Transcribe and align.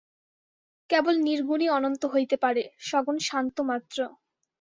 কেবল 0.89 1.15
নির্গুণই 1.27 1.67
অনন্ত 1.69 2.01
হইতে 2.13 2.35
পারে, 2.43 2.63
সগুণ 2.87 3.17
সান্ত 3.27 3.57
মাত্র। 3.69 3.97